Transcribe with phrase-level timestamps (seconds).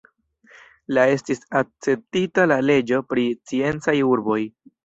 [0.97, 4.41] La estis akceptita la leĝo pri sciencaj urboj.